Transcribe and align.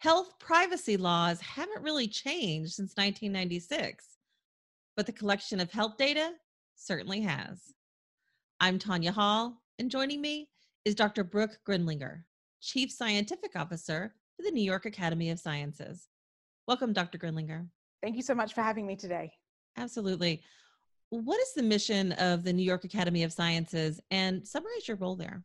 Health 0.00 0.38
privacy 0.38 0.96
laws 0.96 1.42
haven't 1.42 1.82
really 1.82 2.08
changed 2.08 2.72
since 2.72 2.92
1996, 2.96 4.16
but 4.96 5.04
the 5.04 5.12
collection 5.12 5.60
of 5.60 5.70
health 5.70 5.98
data 5.98 6.32
certainly 6.74 7.20
has. 7.20 7.74
I'm 8.60 8.78
Tanya 8.78 9.12
Hall, 9.12 9.60
and 9.78 9.90
joining 9.90 10.22
me 10.22 10.48
is 10.86 10.94
Dr. 10.94 11.22
Brooke 11.22 11.58
Grindlinger, 11.68 12.22
Chief 12.62 12.90
Scientific 12.90 13.50
Officer 13.54 14.14
for 14.34 14.42
the 14.42 14.50
New 14.50 14.62
York 14.62 14.86
Academy 14.86 15.28
of 15.28 15.38
Sciences. 15.38 16.08
Welcome, 16.66 16.94
Dr. 16.94 17.18
Grindlinger. 17.18 17.66
Thank 18.02 18.16
you 18.16 18.22
so 18.22 18.34
much 18.34 18.54
for 18.54 18.62
having 18.62 18.86
me 18.86 18.96
today. 18.96 19.30
Absolutely. 19.76 20.40
What 21.10 21.38
is 21.42 21.52
the 21.52 21.62
mission 21.62 22.12
of 22.12 22.42
the 22.42 22.54
New 22.54 22.62
York 22.62 22.84
Academy 22.84 23.22
of 23.22 23.34
Sciences 23.34 24.00
and 24.10 24.48
summarize 24.48 24.88
your 24.88 24.96
role 24.96 25.16
there? 25.16 25.44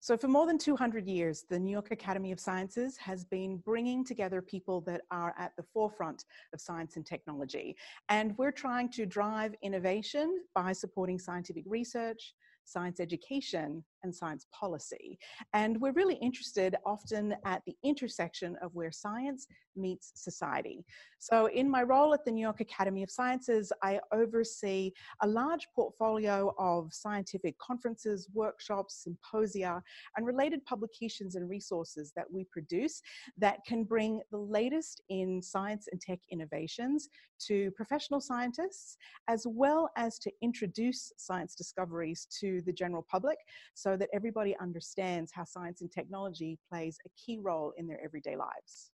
So, 0.00 0.16
for 0.16 0.28
more 0.28 0.46
than 0.46 0.58
200 0.58 1.08
years, 1.08 1.44
the 1.48 1.58
New 1.58 1.72
York 1.72 1.90
Academy 1.90 2.30
of 2.30 2.38
Sciences 2.38 2.96
has 2.98 3.24
been 3.24 3.56
bringing 3.56 4.04
together 4.04 4.40
people 4.40 4.80
that 4.82 5.02
are 5.10 5.34
at 5.36 5.56
the 5.56 5.64
forefront 5.64 6.24
of 6.54 6.60
science 6.60 6.96
and 6.96 7.04
technology. 7.04 7.76
And 8.08 8.36
we're 8.38 8.52
trying 8.52 8.90
to 8.90 9.06
drive 9.06 9.56
innovation 9.60 10.44
by 10.54 10.72
supporting 10.72 11.18
scientific 11.18 11.64
research, 11.66 12.34
science 12.64 13.00
education, 13.00 13.84
and 14.02 14.14
science 14.14 14.46
policy. 14.52 15.18
And 15.52 15.80
we're 15.80 15.92
really 15.92 16.16
interested 16.16 16.76
often 16.86 17.34
at 17.44 17.62
the 17.66 17.76
intersection 17.84 18.56
of 18.62 18.74
where 18.74 18.92
science 18.92 19.46
meets 19.76 20.12
society. 20.14 20.84
So, 21.18 21.46
in 21.46 21.68
my 21.70 21.82
role 21.82 22.14
at 22.14 22.24
the 22.24 22.30
New 22.30 22.42
York 22.42 22.60
Academy 22.60 23.02
of 23.02 23.10
Sciences, 23.10 23.72
I 23.82 24.00
oversee 24.12 24.92
a 25.22 25.26
large 25.26 25.66
portfolio 25.74 26.54
of 26.58 26.92
scientific 26.92 27.58
conferences, 27.58 28.28
workshops, 28.32 29.02
symposia, 29.04 29.82
and 30.16 30.26
related 30.26 30.64
publications 30.64 31.34
and 31.36 31.48
resources 31.48 32.12
that 32.16 32.26
we 32.30 32.44
produce 32.44 33.02
that 33.36 33.64
can 33.66 33.84
bring 33.84 34.20
the 34.30 34.38
latest 34.38 35.02
in 35.08 35.42
science 35.42 35.88
and 35.90 36.00
tech 36.00 36.20
innovations 36.30 37.08
to 37.46 37.70
professional 37.72 38.20
scientists, 38.20 38.96
as 39.28 39.46
well 39.46 39.90
as 39.96 40.18
to 40.18 40.30
introduce 40.42 41.12
science 41.16 41.54
discoveries 41.54 42.26
to 42.40 42.60
the 42.62 42.72
general 42.72 43.06
public. 43.08 43.38
So 43.74 43.87
so 43.88 43.96
that 43.96 44.08
everybody 44.12 44.54
understands 44.60 45.32
how 45.32 45.44
science 45.44 45.80
and 45.80 45.90
technology 45.90 46.58
plays 46.68 46.98
a 47.06 47.08
key 47.18 47.38
role 47.38 47.72
in 47.78 47.86
their 47.86 47.98
everyday 48.04 48.36
lives. 48.36 48.90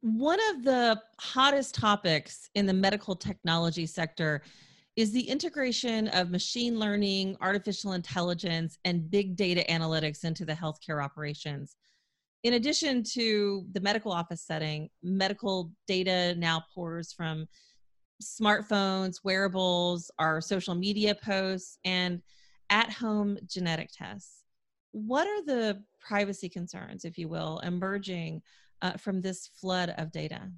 One 0.00 0.38
of 0.50 0.64
the 0.64 1.00
hottest 1.20 1.74
topics 1.74 2.48
in 2.54 2.64
the 2.64 2.72
medical 2.72 3.14
technology 3.14 3.84
sector 3.84 4.42
is 4.96 5.12
the 5.12 5.28
integration 5.28 6.08
of 6.08 6.30
machine 6.30 6.78
learning, 6.78 7.36
artificial 7.42 7.92
intelligence, 7.92 8.78
and 8.86 9.10
big 9.10 9.36
data 9.36 9.64
analytics 9.68 10.24
into 10.24 10.46
the 10.46 10.54
healthcare 10.54 11.04
operations. 11.04 11.76
In 12.42 12.54
addition 12.54 13.02
to 13.14 13.66
the 13.72 13.80
medical 13.80 14.12
office 14.12 14.42
setting, 14.42 14.88
medical 15.02 15.72
data 15.86 16.34
now 16.38 16.62
pours 16.74 17.12
from 17.12 17.46
smartphones, 18.22 19.16
wearables, 19.24 20.10
our 20.18 20.40
social 20.40 20.74
media 20.74 21.14
posts, 21.14 21.78
and 21.84 22.22
at 22.70 22.92
home 22.92 23.38
genetic 23.46 23.90
tests. 23.92 24.42
What 24.92 25.26
are 25.26 25.44
the 25.44 25.82
privacy 26.00 26.48
concerns, 26.48 27.04
if 27.04 27.18
you 27.18 27.28
will, 27.28 27.60
emerging 27.60 28.42
uh, 28.82 28.92
from 28.92 29.20
this 29.20 29.48
flood 29.60 29.94
of 29.98 30.12
data? 30.12 30.50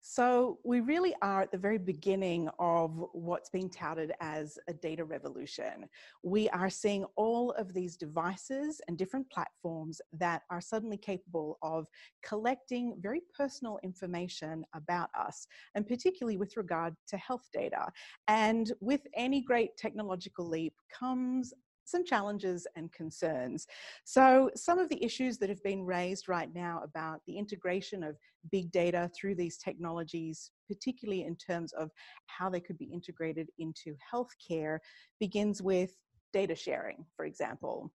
So, 0.00 0.58
we 0.64 0.80
really 0.80 1.14
are 1.22 1.42
at 1.42 1.50
the 1.50 1.58
very 1.58 1.76
beginning 1.78 2.48
of 2.58 3.04
what's 3.12 3.50
being 3.50 3.68
touted 3.68 4.12
as 4.20 4.58
a 4.68 4.72
data 4.72 5.04
revolution. 5.04 5.86
We 6.22 6.48
are 6.50 6.70
seeing 6.70 7.04
all 7.16 7.50
of 7.52 7.74
these 7.74 7.96
devices 7.96 8.80
and 8.86 8.96
different 8.96 9.28
platforms 9.30 10.00
that 10.12 10.42
are 10.50 10.60
suddenly 10.60 10.96
capable 10.96 11.58
of 11.62 11.86
collecting 12.22 12.94
very 13.00 13.22
personal 13.36 13.78
information 13.82 14.64
about 14.74 15.10
us, 15.18 15.46
and 15.74 15.86
particularly 15.86 16.38
with 16.38 16.56
regard 16.56 16.94
to 17.08 17.16
health 17.16 17.48
data. 17.52 17.88
And 18.28 18.72
with 18.80 19.02
any 19.14 19.42
great 19.42 19.76
technological 19.76 20.48
leap 20.48 20.74
comes 20.96 21.52
some 21.88 22.04
challenges 22.04 22.66
and 22.76 22.92
concerns. 22.92 23.66
So, 24.04 24.50
some 24.54 24.78
of 24.78 24.88
the 24.88 25.02
issues 25.02 25.38
that 25.38 25.48
have 25.48 25.62
been 25.62 25.84
raised 25.84 26.28
right 26.28 26.52
now 26.54 26.80
about 26.84 27.20
the 27.26 27.38
integration 27.38 28.02
of 28.02 28.16
big 28.50 28.70
data 28.70 29.10
through 29.14 29.36
these 29.36 29.56
technologies, 29.56 30.50
particularly 30.66 31.24
in 31.24 31.36
terms 31.36 31.72
of 31.72 31.90
how 32.26 32.48
they 32.48 32.60
could 32.60 32.78
be 32.78 32.90
integrated 32.92 33.48
into 33.58 33.96
healthcare, 34.12 34.78
begins 35.18 35.62
with 35.62 35.94
data 36.32 36.54
sharing, 36.54 37.04
for 37.16 37.24
example. 37.24 37.92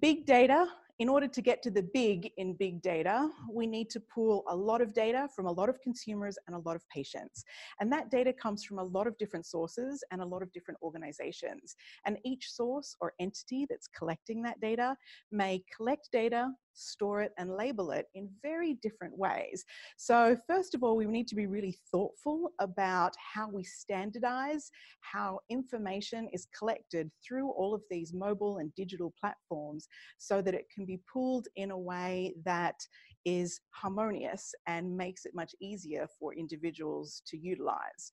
Big 0.00 0.26
data 0.26 0.66
in 0.98 1.08
order 1.08 1.28
to 1.28 1.40
get 1.40 1.62
to 1.62 1.70
the 1.70 1.88
big 1.94 2.30
in 2.38 2.54
big 2.54 2.82
data, 2.82 3.30
we 3.52 3.66
need 3.66 3.88
to 3.90 4.00
pool 4.00 4.42
a 4.48 4.56
lot 4.56 4.80
of 4.80 4.92
data 4.92 5.28
from 5.34 5.46
a 5.46 5.52
lot 5.52 5.68
of 5.68 5.80
consumers 5.80 6.36
and 6.46 6.56
a 6.56 6.58
lot 6.58 6.74
of 6.74 6.88
patients. 6.88 7.44
And 7.80 7.92
that 7.92 8.10
data 8.10 8.32
comes 8.32 8.64
from 8.64 8.78
a 8.78 8.82
lot 8.82 9.06
of 9.06 9.16
different 9.16 9.46
sources 9.46 10.02
and 10.10 10.20
a 10.20 10.24
lot 10.24 10.42
of 10.42 10.52
different 10.52 10.78
organizations. 10.82 11.76
And 12.04 12.18
each 12.24 12.50
source 12.50 12.96
or 13.00 13.12
entity 13.20 13.66
that's 13.70 13.86
collecting 13.86 14.42
that 14.42 14.60
data 14.60 14.96
may 15.30 15.62
collect 15.74 16.08
data, 16.12 16.50
store 16.78 17.22
it, 17.22 17.32
and 17.38 17.56
label 17.56 17.90
it 17.90 18.06
in 18.14 18.28
very 18.42 18.74
different 18.82 19.16
ways. 19.16 19.64
So, 19.96 20.36
first 20.46 20.74
of 20.74 20.82
all, 20.82 20.96
we 20.96 21.06
need 21.06 21.28
to 21.28 21.34
be 21.34 21.46
really 21.46 21.78
thoughtful 21.90 22.52
about 22.60 23.14
how 23.34 23.48
we 23.48 23.64
standardize 23.64 24.70
how 25.00 25.40
information 25.50 26.28
is 26.32 26.46
collected 26.56 27.10
through 27.26 27.50
all 27.50 27.74
of 27.74 27.82
these 27.90 28.12
mobile 28.12 28.58
and 28.58 28.74
digital 28.74 29.12
platforms 29.20 29.88
so 30.18 30.40
that 30.42 30.54
it 30.54 30.66
can 30.74 30.84
be 30.84 31.00
pooled 31.12 31.48
in 31.56 31.70
a 31.70 31.78
way 31.78 32.34
that 32.44 32.76
is 33.24 33.60
harmonious 33.70 34.54
and 34.66 34.96
makes 34.96 35.26
it 35.26 35.34
much 35.34 35.54
easier 35.60 36.06
for 36.18 36.34
individuals 36.34 37.22
to 37.26 37.36
utilize. 37.36 38.12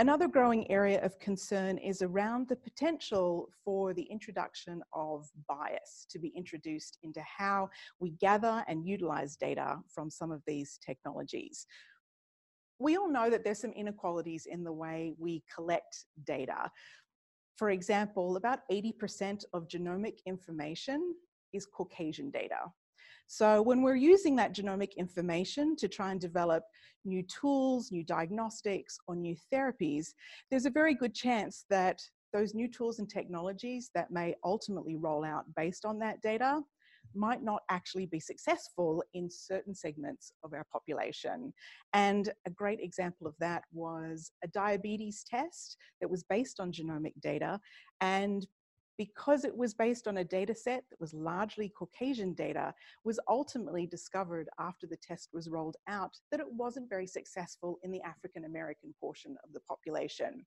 Another 0.00 0.26
growing 0.26 0.68
area 0.72 1.00
of 1.04 1.20
concern 1.20 1.78
is 1.78 2.02
around 2.02 2.48
the 2.48 2.56
potential 2.56 3.48
for 3.64 3.94
the 3.94 4.02
introduction 4.02 4.82
of 4.92 5.30
bias 5.48 6.04
to 6.10 6.18
be 6.18 6.32
introduced 6.36 6.98
into 7.04 7.20
how 7.22 7.70
we 8.00 8.10
gather 8.10 8.64
and 8.66 8.84
utilize 8.84 9.36
data 9.36 9.78
from 9.88 10.10
some 10.10 10.32
of 10.32 10.42
these 10.48 10.80
technologies. 10.84 11.64
We 12.80 12.96
all 12.96 13.08
know 13.08 13.30
that 13.30 13.44
there's 13.44 13.60
some 13.60 13.70
inequalities 13.70 14.46
in 14.46 14.64
the 14.64 14.72
way 14.72 15.14
we 15.16 15.44
collect 15.54 16.06
data. 16.24 16.72
For 17.54 17.70
example, 17.70 18.36
about 18.36 18.68
80% 18.72 19.44
of 19.52 19.68
genomic 19.68 20.18
information 20.26 21.14
is 21.52 21.66
Caucasian 21.66 22.32
data. 22.32 22.56
So 23.26 23.62
when 23.62 23.82
we're 23.82 23.96
using 23.96 24.36
that 24.36 24.54
genomic 24.54 24.96
information 24.96 25.76
to 25.76 25.88
try 25.88 26.10
and 26.12 26.20
develop 26.20 26.64
new 27.04 27.22
tools, 27.22 27.90
new 27.90 28.04
diagnostics, 28.04 28.98
or 29.06 29.16
new 29.16 29.36
therapies, 29.52 30.08
there's 30.50 30.66
a 30.66 30.70
very 30.70 30.94
good 30.94 31.14
chance 31.14 31.64
that 31.70 32.00
those 32.32 32.54
new 32.54 32.68
tools 32.68 32.98
and 32.98 33.08
technologies 33.08 33.90
that 33.94 34.10
may 34.10 34.34
ultimately 34.44 34.96
roll 34.96 35.24
out 35.24 35.44
based 35.56 35.84
on 35.84 35.98
that 36.00 36.20
data 36.20 36.60
might 37.14 37.42
not 37.42 37.62
actually 37.70 38.06
be 38.06 38.18
successful 38.18 39.02
in 39.14 39.30
certain 39.30 39.74
segments 39.74 40.32
of 40.42 40.52
our 40.52 40.66
population. 40.72 41.52
And 41.92 42.32
a 42.46 42.50
great 42.50 42.80
example 42.80 43.26
of 43.26 43.34
that 43.40 43.62
was 43.72 44.32
a 44.42 44.48
diabetes 44.48 45.24
test 45.28 45.76
that 46.00 46.10
was 46.10 46.24
based 46.24 46.60
on 46.60 46.72
genomic 46.72 47.12
data 47.20 47.60
and 48.00 48.46
because 48.96 49.44
it 49.44 49.56
was 49.56 49.74
based 49.74 50.06
on 50.06 50.18
a 50.18 50.24
data 50.24 50.54
set 50.54 50.84
that 50.90 51.00
was 51.00 51.14
largely 51.14 51.68
Caucasian 51.68 52.32
data, 52.34 52.72
was 53.04 53.18
ultimately 53.28 53.86
discovered 53.86 54.48
after 54.58 54.86
the 54.86 54.96
test 54.96 55.30
was 55.32 55.48
rolled 55.48 55.76
out 55.88 56.16
that 56.30 56.40
it 56.40 56.52
wasn't 56.52 56.88
very 56.88 57.06
successful 57.06 57.78
in 57.82 57.90
the 57.90 58.02
African 58.02 58.44
American 58.44 58.94
portion 59.00 59.36
of 59.44 59.52
the 59.52 59.60
population. 59.60 60.44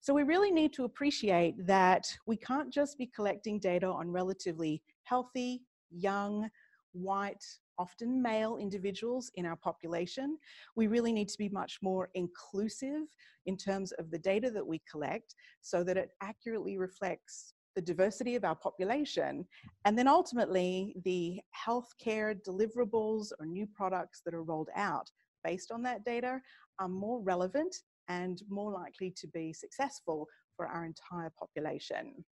So 0.00 0.12
we 0.12 0.22
really 0.22 0.50
need 0.50 0.72
to 0.74 0.84
appreciate 0.84 1.54
that 1.66 2.06
we 2.26 2.36
can't 2.36 2.72
just 2.72 2.98
be 2.98 3.06
collecting 3.06 3.58
data 3.58 3.86
on 3.86 4.10
relatively 4.10 4.82
healthy, 5.04 5.62
young, 5.90 6.50
white, 6.92 7.44
often 7.78 8.22
male 8.22 8.56
individuals 8.56 9.30
in 9.34 9.46
our 9.46 9.56
population. 9.56 10.38
We 10.76 10.86
really 10.86 11.12
need 11.12 11.28
to 11.28 11.38
be 11.38 11.48
much 11.48 11.78
more 11.82 12.10
inclusive 12.14 13.06
in 13.46 13.56
terms 13.56 13.92
of 13.92 14.10
the 14.10 14.18
data 14.18 14.50
that 14.50 14.66
we 14.66 14.80
collect 14.90 15.34
so 15.60 15.82
that 15.84 15.96
it 15.96 16.10
accurately 16.22 16.78
reflects 16.78 17.54
the 17.74 17.82
diversity 17.82 18.36
of 18.36 18.44
our 18.44 18.54
population, 18.54 19.46
and 19.84 19.98
then 19.98 20.08
ultimately 20.08 20.94
the 21.04 21.40
healthcare 21.66 22.38
deliverables 22.46 23.32
or 23.38 23.46
new 23.46 23.66
products 23.66 24.22
that 24.24 24.34
are 24.34 24.42
rolled 24.42 24.70
out 24.76 25.10
based 25.42 25.70
on 25.72 25.82
that 25.82 26.04
data 26.04 26.40
are 26.78 26.88
more 26.88 27.20
relevant 27.20 27.76
and 28.08 28.42
more 28.48 28.72
likely 28.72 29.10
to 29.16 29.26
be 29.28 29.52
successful 29.52 30.26
for 30.56 30.66
our 30.66 30.84
entire 30.84 31.32
population. 31.38 32.24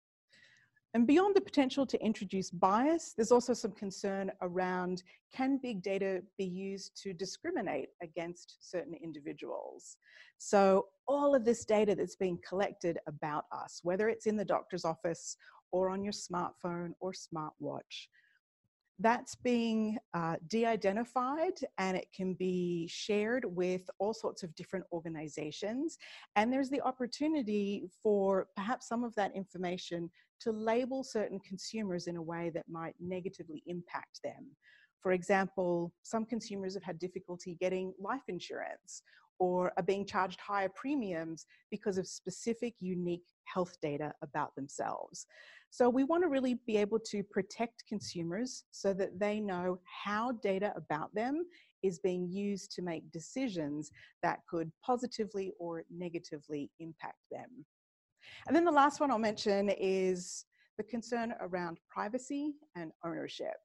And 0.93 1.07
beyond 1.07 1.35
the 1.35 1.41
potential 1.41 1.85
to 1.85 2.03
introduce 2.03 2.49
bias, 2.49 3.13
there's 3.15 3.31
also 3.31 3.53
some 3.53 3.71
concern 3.71 4.29
around 4.41 5.03
can 5.33 5.57
big 5.57 5.81
data 5.81 6.21
be 6.37 6.43
used 6.43 7.01
to 7.03 7.13
discriminate 7.13 7.89
against 8.01 8.57
certain 8.59 8.95
individuals? 9.01 9.95
So 10.37 10.87
all 11.07 11.33
of 11.33 11.45
this 11.45 11.63
data 11.63 11.95
that's 11.95 12.17
being 12.17 12.39
collected 12.45 12.97
about 13.07 13.45
us, 13.53 13.79
whether 13.83 14.09
it's 14.09 14.27
in 14.27 14.35
the 14.35 14.43
doctor's 14.43 14.83
office 14.83 15.37
or 15.71 15.89
on 15.89 16.03
your 16.03 16.13
smartphone 16.13 16.91
or 16.99 17.13
smartwatch, 17.13 18.07
that's 19.01 19.35
being 19.35 19.97
uh, 20.13 20.35
de-identified 20.47 21.59
and 21.77 21.97
it 21.97 22.07
can 22.15 22.33
be 22.35 22.87
shared 22.87 23.43
with 23.45 23.89
all 23.99 24.13
sorts 24.13 24.43
of 24.43 24.53
different 24.55 24.85
organizations 24.91 25.97
and 26.35 26.51
there's 26.51 26.69
the 26.69 26.81
opportunity 26.81 27.83
for 28.01 28.47
perhaps 28.55 28.87
some 28.87 29.03
of 29.03 29.13
that 29.15 29.35
information 29.35 30.09
to 30.39 30.51
label 30.51 31.03
certain 31.03 31.39
consumers 31.39 32.07
in 32.07 32.15
a 32.15 32.21
way 32.21 32.51
that 32.53 32.65
might 32.69 32.95
negatively 32.99 33.61
impact 33.67 34.19
them. 34.23 34.47
For 35.01 35.13
example 35.13 35.91
some 36.03 36.25
consumers 36.25 36.73
have 36.75 36.83
had 36.83 36.99
difficulty 36.99 37.57
getting 37.59 37.93
life 37.99 38.23
insurance 38.27 39.01
or 39.41 39.71
are 39.75 39.83
being 39.83 40.05
charged 40.05 40.39
higher 40.39 40.69
premiums 40.69 41.47
because 41.71 41.97
of 41.97 42.07
specific 42.07 42.75
unique 42.79 43.25
health 43.45 43.75
data 43.81 44.13
about 44.21 44.55
themselves 44.55 45.25
so 45.71 45.89
we 45.89 46.03
want 46.03 46.21
to 46.23 46.29
really 46.29 46.55
be 46.67 46.75
able 46.75 46.99
to 46.99 47.23
protect 47.23 47.87
consumers 47.87 48.65
so 48.71 48.93
that 48.93 49.17
they 49.17 49.39
know 49.39 49.79
how 49.85 50.33
data 50.33 50.73
about 50.75 51.15
them 51.15 51.45
is 51.81 51.97
being 51.99 52.29
used 52.29 52.73
to 52.73 52.81
make 52.81 53.09
decisions 53.11 53.89
that 54.21 54.39
could 54.49 54.69
positively 54.85 55.53
or 55.59 55.83
negatively 55.89 56.69
impact 56.79 57.19
them. 57.31 57.65
And 58.47 58.55
then 58.55 58.65
the 58.65 58.71
last 58.71 58.99
one 58.99 59.11
I'll 59.11 59.17
mention 59.17 59.69
is 59.69 60.45
the 60.77 60.83
concern 60.83 61.33
around 61.39 61.79
privacy 61.87 62.53
and 62.75 62.91
ownership. 63.05 63.57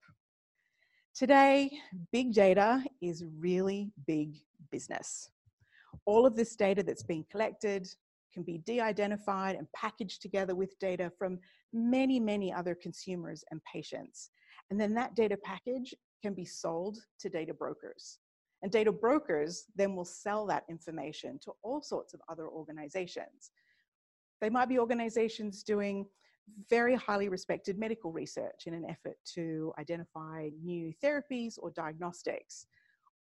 Today, 1.13 1.71
big 2.13 2.33
data 2.33 2.85
is 3.03 3.25
really 3.37 3.91
big 4.07 4.37
business. 4.71 5.31
All 6.07 6.25
of 6.25 6.37
this 6.37 6.57
data 6.57 6.83
that's 6.83 7.03
being 7.03 7.27
collected, 7.31 7.89
can 8.37 8.43
be 8.43 8.59
de-identified 8.59 9.57
and 9.57 9.67
packaged 9.73 10.21
together 10.21 10.55
with 10.55 10.79
data 10.79 11.11
from 11.19 11.39
many, 11.73 12.21
many 12.21 12.53
other 12.53 12.75
consumers 12.75 13.43
and 13.51 13.63
patients. 13.65 14.29
And 14.71 14.79
then 14.79 14.93
that 14.93 15.17
data 15.17 15.39
package 15.43 15.95
can 16.23 16.35
be 16.35 16.45
sold 16.45 16.99
to 17.21 17.31
data 17.31 17.55
brokers. 17.55 18.19
And 18.63 18.71
data 18.71 18.93
brokers 18.93 19.65
then 19.75 19.97
will 19.97 20.05
sell 20.05 20.45
that 20.47 20.65
information 20.69 21.39
to 21.45 21.53
all 21.63 21.81
sorts 21.81 22.13
of 22.13 22.21
other 22.29 22.47
organizations. 22.47 23.53
They 24.43 24.51
might 24.51 24.69
be 24.69 24.79
organizations 24.79 25.63
doing 25.63 26.05
very 26.69 26.95
highly 26.95 27.31
respected 27.31 27.79
medical 27.79 28.13
research 28.13 28.67
in 28.67 28.75
an 28.75 28.85
effort 28.85 29.17
to 29.35 29.73
identify 29.79 30.51
new 30.63 30.93
therapies 31.03 31.55
or 31.59 31.71
diagnostics 31.71 32.67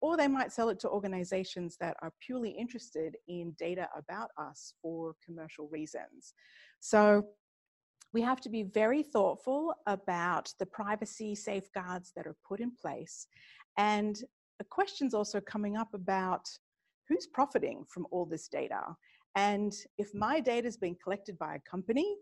or 0.02 0.18
they 0.18 0.28
might 0.28 0.52
sell 0.52 0.70
it 0.70 0.80
to 0.80 0.90
organizations 0.90 1.78
that 1.80 1.96
are 2.02 2.14
purely 2.20 2.52
interested 2.52 3.16
in 3.28 3.56
data 3.58 3.88
about 3.98 4.30
us 4.38 4.74
for 4.82 5.16
commercial 5.26 5.68
reasons. 5.70 6.34
So 6.80 7.26
we 8.14 8.22
have 8.22 8.40
to 8.42 8.50
be 8.50 8.64
very 8.64 9.04
thoughtful 9.04 9.74
about 9.88 10.54
the 10.60 10.66
privacy 10.66 11.36
safeguards 11.36 12.12
that 12.16 12.28
are 12.28 12.38
put 12.48 12.60
in 12.60 12.72
place. 12.72 13.28
And 13.78 14.18
a 14.60 14.64
question's 14.64 15.14
also 15.14 15.42
coming 15.42 15.76
up 15.76 15.94
about 15.94 16.48
who's 17.10 17.28
profiting 17.28 17.84
from 17.90 18.08
all 18.12 18.26
this 18.26 18.48
data. 18.48 18.82
And 19.36 19.74
if 19.98 20.14
my 20.14 20.40
data 20.40 20.68
is 20.68 20.78
being 20.78 20.96
collected 21.04 21.38
by 21.38 21.56
a 21.56 21.70
company, 21.70 22.16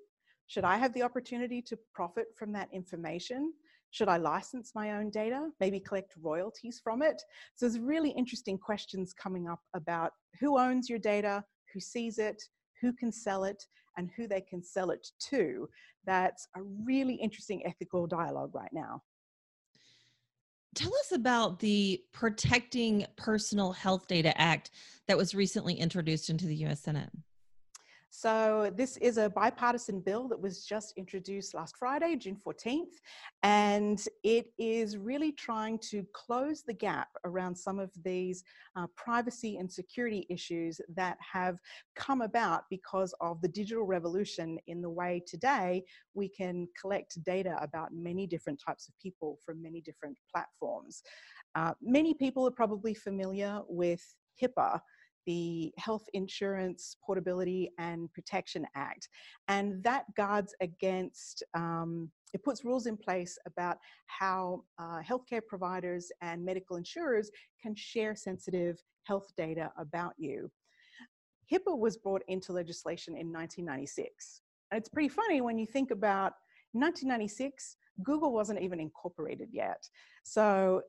should 0.48 0.64
I 0.64 0.78
have 0.78 0.94
the 0.94 1.04
opportunity 1.04 1.62
to 1.62 1.78
profit 1.94 2.28
from 2.36 2.52
that 2.54 2.70
information? 2.74 3.54
Should 3.94 4.10
I 4.10 4.18
license 4.18 4.72
my 4.74 4.94
own 4.98 5.12
data? 5.12 5.50
Maybe 5.60 5.80
collect 5.80 6.16
royalties 6.20 6.82
from 6.84 7.04
it? 7.04 7.22
So 7.54 7.68
there's 7.68 7.80
really 7.80 8.10
interesting 8.10 8.58
questions 8.58 9.14
coming 9.14 9.48
up 9.48 9.60
about 9.76 10.14
who 10.40 10.58
owns 10.58 10.90
your 10.90 10.98
data, 10.98 11.44
who 11.72 11.80
sees 11.80 12.18
it, 12.18 12.42
who 12.82 12.92
can 12.92 13.12
sell 13.12 13.44
it, 13.44 13.64
and 13.96 14.10
who 14.18 14.28
they 14.28 14.42
can 14.42 14.64
sell 14.64 14.90
it 14.90 15.08
to. 15.30 15.70
That's 16.08 16.48
a 16.56 16.64
really 16.64 17.14
interesting 17.14 17.64
ethical 17.68 18.08
dialogue 18.08 18.56
right 18.56 18.74
now. 18.74 19.04
Tell 20.74 20.92
us 20.96 21.12
about 21.12 21.60
the 21.60 22.02
Protecting 22.14 23.06
Personal 23.16 23.74
Health 23.74 24.08
Data 24.08 24.36
Act 24.42 24.72
that 25.08 25.18
was 25.18 25.36
recently 25.36 25.76
introduced 25.76 26.32
into 26.32 26.48
the 26.48 26.56
US 26.66 26.82
Senate. 26.82 27.12
So 28.16 28.72
this 28.78 28.98
is 28.98 29.18
a 29.18 29.28
bipartisan 29.28 30.00
bill 30.00 30.28
that 30.28 30.40
was 30.40 30.68
just 30.68 30.94
introduced 30.98 31.56
last 31.56 31.76
Friday, 31.76 32.16
June 32.16 32.38
14th, 32.46 33.00
and 33.42 34.00
it 34.24 34.52
is 34.60 34.98
really 34.98 35.32
trying 35.32 35.80
to 35.90 36.06
close 36.14 36.62
the 36.62 36.76
gap 36.76 37.08
around 37.26 37.56
some 37.56 37.80
of 37.80 37.90
these 38.06 38.44
uh, 38.76 38.86
privacy 38.96 39.58
and 39.58 39.70
security 39.70 40.28
issues 40.30 40.80
that 40.96 41.18
have 41.20 41.58
come 41.96 42.22
about 42.22 42.66
because 42.70 43.16
of 43.20 43.42
the 43.42 43.48
digital 43.48 43.84
revolution 43.84 44.60
in 44.68 44.80
the 44.80 44.90
way 44.90 45.20
today 45.26 45.84
we 46.14 46.30
can 46.30 46.68
collect 46.80 47.22
data 47.24 47.58
about 47.62 47.96
many 47.96 48.28
different 48.28 48.62
types 48.64 48.88
of 48.88 48.94
people 49.00 49.40
from 49.44 49.60
many 49.60 49.82
different 49.82 50.16
platforms. 50.32 51.02
Uh, 51.56 51.74
many 51.82 52.14
people 52.14 52.46
are 52.46 52.52
probably 52.52 52.94
familiar 52.94 53.62
with 53.68 54.04
HIPAA, 54.40 54.80
the 55.26 55.74
Health 55.78 56.06
Insurance 56.14 56.98
Portability 57.06 57.72
and 57.78 58.12
Protection 58.14 58.66
Act. 58.76 59.10
And 59.48 59.84
that 59.84 60.06
guards 60.16 60.56
against, 60.62 61.44
um, 61.54 62.10
it 62.34 62.44
puts 62.44 62.66
rules 62.66 62.86
in 62.88 62.98
place 62.98 63.38
about 63.46 63.78
how 64.08 64.64
uh, 64.80 65.02
healthcare 65.02 65.46
providers 65.46 66.12
and 66.22 66.44
medical 66.44 66.78
insurers 66.78 67.30
can 67.62 67.76
share 67.76 68.16
sensitive 68.16 68.82
health 69.04 69.32
data 69.38 69.72
about 69.78 70.14
you. 70.18 70.50
HIPAA 71.52 71.78
was 71.78 71.98
brought 71.98 72.24
into 72.28 72.54
legislation 72.54 73.14
in 73.14 73.32
1996. 73.32 74.42
And 74.72 74.80
it's 74.80 74.90
pretty 74.90 75.10
funny 75.10 75.42
when 75.42 75.58
you 75.58 75.66
think 75.66 75.92
about 75.92 76.34
1996, 76.72 77.78
Google 78.02 78.34
wasn't 78.34 78.62
even 78.62 78.80
incorporated 78.80 79.50
yet. 79.52 79.88
So 80.24 80.82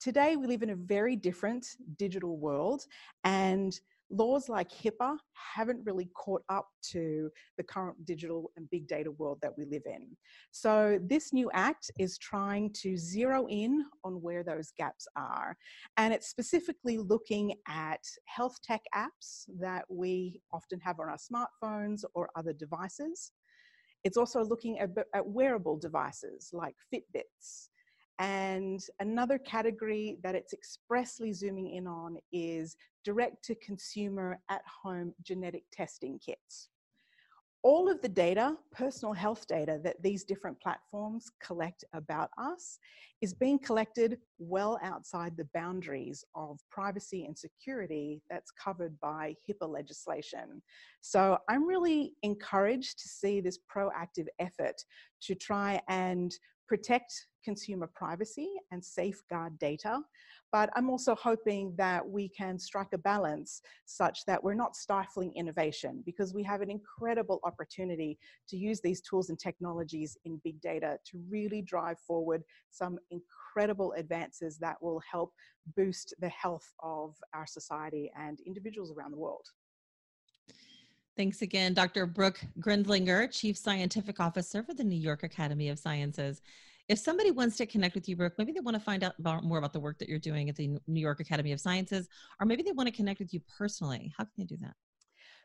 Today, 0.00 0.36
we 0.36 0.46
live 0.46 0.62
in 0.62 0.70
a 0.70 0.76
very 0.76 1.16
different 1.16 1.66
digital 1.96 2.36
world, 2.36 2.82
and 3.24 3.78
laws 4.10 4.48
like 4.48 4.70
HIPAA 4.70 5.16
haven't 5.54 5.84
really 5.84 6.08
caught 6.14 6.42
up 6.48 6.68
to 6.92 7.28
the 7.56 7.64
current 7.64 8.06
digital 8.06 8.52
and 8.56 8.70
big 8.70 8.86
data 8.86 9.10
world 9.10 9.38
that 9.42 9.52
we 9.58 9.64
live 9.64 9.82
in. 9.86 10.16
So, 10.52 11.00
this 11.02 11.32
new 11.32 11.50
act 11.52 11.90
is 11.98 12.16
trying 12.16 12.72
to 12.74 12.96
zero 12.96 13.48
in 13.48 13.84
on 14.04 14.22
where 14.22 14.44
those 14.44 14.70
gaps 14.78 15.08
are. 15.16 15.56
And 15.96 16.14
it's 16.14 16.28
specifically 16.28 16.98
looking 16.98 17.54
at 17.66 18.04
health 18.26 18.56
tech 18.62 18.82
apps 18.94 19.46
that 19.58 19.84
we 19.90 20.40
often 20.52 20.78
have 20.78 21.00
on 21.00 21.08
our 21.08 21.18
smartphones 21.18 22.04
or 22.14 22.30
other 22.36 22.52
devices. 22.52 23.32
It's 24.04 24.16
also 24.16 24.44
looking 24.44 24.78
at, 24.78 24.90
at 25.12 25.26
wearable 25.26 25.76
devices 25.76 26.50
like 26.52 26.76
Fitbits 26.94 27.70
and 28.18 28.84
another 29.00 29.38
category 29.38 30.18
that 30.22 30.34
it's 30.34 30.52
expressly 30.52 31.32
zooming 31.32 31.70
in 31.70 31.86
on 31.86 32.18
is 32.32 32.76
direct 33.04 33.44
to 33.44 33.54
consumer 33.56 34.40
at 34.50 34.62
home 34.82 35.14
genetic 35.22 35.64
testing 35.72 36.18
kits. 36.18 36.68
All 37.64 37.90
of 37.90 38.00
the 38.00 38.08
data, 38.08 38.56
personal 38.72 39.12
health 39.12 39.46
data 39.48 39.80
that 39.82 40.00
these 40.00 40.24
different 40.24 40.60
platforms 40.60 41.30
collect 41.40 41.84
about 41.92 42.30
us 42.38 42.78
is 43.20 43.34
being 43.34 43.58
collected 43.58 44.18
well 44.38 44.78
outside 44.82 45.36
the 45.36 45.48
boundaries 45.54 46.24
of 46.36 46.60
privacy 46.70 47.24
and 47.24 47.36
security 47.36 48.22
that's 48.30 48.52
covered 48.52 48.98
by 49.00 49.34
HIPAA 49.48 49.68
legislation. 49.68 50.62
So 51.00 51.38
I'm 51.48 51.66
really 51.66 52.14
encouraged 52.22 53.00
to 53.00 53.08
see 53.08 53.40
this 53.40 53.58
proactive 53.74 54.26
effort 54.38 54.80
to 55.22 55.34
try 55.34 55.80
and 55.88 56.32
protect 56.68 57.26
consumer 57.48 57.88
privacy 57.94 58.50
and 58.72 58.84
safeguard 58.84 59.58
data. 59.58 60.02
But 60.52 60.68
I'm 60.76 60.90
also 60.90 61.14
hoping 61.14 61.74
that 61.78 62.06
we 62.06 62.28
can 62.28 62.58
strike 62.58 62.92
a 62.92 62.98
balance 62.98 63.62
such 63.86 64.26
that 64.26 64.44
we're 64.44 64.52
not 64.52 64.76
stifling 64.76 65.32
innovation 65.34 66.02
because 66.04 66.34
we 66.34 66.42
have 66.42 66.60
an 66.60 66.70
incredible 66.70 67.40
opportunity 67.44 68.18
to 68.50 68.58
use 68.58 68.82
these 68.82 69.00
tools 69.00 69.30
and 69.30 69.38
technologies 69.38 70.18
in 70.26 70.42
big 70.44 70.60
data 70.60 70.98
to 71.06 71.18
really 71.30 71.62
drive 71.62 71.98
forward 72.00 72.42
some 72.68 72.98
incredible 73.10 73.94
advances 73.96 74.58
that 74.58 74.76
will 74.82 75.00
help 75.10 75.32
boost 75.74 76.12
the 76.20 76.28
health 76.28 76.70
of 76.82 77.16
our 77.32 77.46
society 77.46 78.12
and 78.14 78.40
individuals 78.46 78.92
around 78.92 79.12
the 79.12 79.18
world. 79.18 79.46
Thanks 81.16 81.40
again, 81.42 81.74
Dr. 81.74 82.06
Brooke 82.06 82.40
Grindlinger, 82.60 83.32
Chief 83.32 83.56
Scientific 83.56 84.20
Officer 84.20 84.62
for 84.62 84.74
the 84.74 84.84
New 84.84 85.00
York 85.00 85.24
Academy 85.24 85.68
of 85.68 85.78
Sciences. 85.78 86.42
If 86.88 86.98
somebody 86.98 87.30
wants 87.30 87.56
to 87.58 87.66
connect 87.66 87.94
with 87.94 88.08
you, 88.08 88.16
Brooke, 88.16 88.32
maybe 88.38 88.52
they 88.52 88.60
want 88.60 88.74
to 88.76 88.82
find 88.82 89.04
out 89.04 89.12
about, 89.18 89.44
more 89.44 89.58
about 89.58 89.74
the 89.74 89.80
work 89.80 89.98
that 89.98 90.08
you're 90.08 90.18
doing 90.18 90.48
at 90.48 90.56
the 90.56 90.78
New 90.86 91.00
York 91.00 91.20
Academy 91.20 91.52
of 91.52 91.60
Sciences, 91.60 92.08
or 92.40 92.46
maybe 92.46 92.62
they 92.62 92.72
want 92.72 92.88
to 92.88 92.94
connect 92.94 93.20
with 93.20 93.34
you 93.34 93.40
personally. 93.58 94.10
How 94.16 94.24
can 94.24 94.32
they 94.38 94.44
do 94.44 94.56
that? 94.62 94.74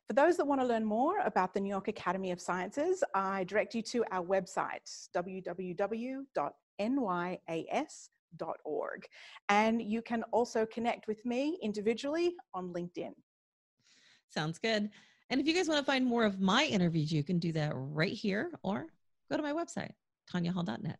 For 0.07 0.13
those 0.13 0.37
that 0.37 0.45
want 0.45 0.61
to 0.61 0.67
learn 0.67 0.85
more 0.85 1.19
about 1.19 1.53
the 1.53 1.59
New 1.59 1.69
York 1.69 1.89
Academy 1.89 2.31
of 2.31 2.39
Sciences, 2.39 3.03
I 3.13 3.43
direct 3.43 3.75
you 3.75 3.81
to 3.83 4.05
our 4.11 4.23
website, 4.23 4.89
www.nyas.org. 5.15 6.27
And 9.49 9.81
you 9.81 10.01
can 10.01 10.23
also 10.31 10.65
connect 10.65 11.07
with 11.07 11.25
me 11.25 11.57
individually 11.61 12.35
on 12.53 12.73
LinkedIn. 12.73 13.11
Sounds 14.29 14.59
good. 14.59 14.89
And 15.29 15.41
if 15.41 15.47
you 15.47 15.53
guys 15.53 15.67
want 15.67 15.79
to 15.79 15.85
find 15.85 16.05
more 16.05 16.23
of 16.25 16.39
my 16.39 16.65
interviews, 16.65 17.11
you 17.11 17.23
can 17.23 17.39
do 17.39 17.51
that 17.53 17.71
right 17.73 18.13
here 18.13 18.51
or 18.63 18.87
go 19.29 19.37
to 19.37 19.43
my 19.43 19.53
website, 19.53 19.91
tanyahall.net. 20.33 20.99